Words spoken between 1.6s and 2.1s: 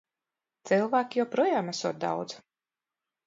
esot